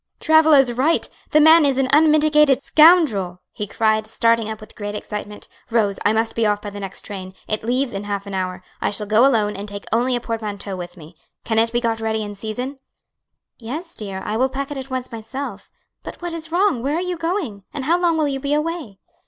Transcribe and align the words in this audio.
"Travilla 0.19 0.57
is 0.57 0.73
right! 0.73 1.07
the 1.29 1.39
man 1.39 1.63
is 1.63 1.77
an 1.77 1.87
unmitigated 1.93 2.59
scoundrel!" 2.63 3.39
he 3.51 3.67
cried, 3.67 4.07
starting 4.07 4.49
up 4.49 4.59
with 4.59 4.73
great 4.75 4.95
excitement. 4.95 5.47
"Rose, 5.69 5.99
I 6.03 6.11
must 6.11 6.33
be 6.33 6.43
off 6.43 6.59
by 6.59 6.71
the 6.71 6.79
next 6.79 7.01
train; 7.03 7.35
it 7.47 7.63
leaves 7.63 7.93
in 7.93 8.05
half 8.05 8.25
an 8.25 8.33
hour. 8.33 8.63
I 8.81 8.89
shall 8.89 9.05
go 9.05 9.27
alone 9.27 9.55
and 9.55 9.69
take 9.69 9.85
only 9.93 10.15
a 10.15 10.19
portmanteau 10.19 10.75
with 10.75 10.97
me. 10.97 11.15
Can 11.43 11.59
it 11.59 11.71
be 11.71 11.81
got 11.81 12.01
ready 12.01 12.23
in 12.23 12.33
season?" 12.33 12.79
"Yes, 13.59 13.93
dear, 13.95 14.23
I 14.25 14.37
will 14.37 14.49
pack 14.49 14.71
it 14.71 14.77
at 14.79 14.89
once 14.89 15.11
myself. 15.11 15.69
But 16.01 16.19
what 16.19 16.33
is 16.33 16.51
wrong? 16.51 16.81
Where 16.81 16.95
are 16.97 16.99
you 16.99 17.15
going? 17.15 17.61
and 17.71 17.85
how 17.85 17.99
long 18.01 18.17
will 18.17 18.27
you 18.27 18.39
be 18.39 18.55
away?" 18.55 18.97